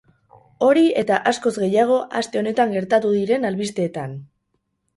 Hori 0.67 0.85
eta 1.01 1.19
askoz 1.31 1.51
gehiago 1.65 1.99
aste 2.23 2.41
honetan 2.43 2.75
gertatu 2.79 3.15
ez 3.17 3.23
diren 3.23 3.49
albisteetan! 3.53 4.21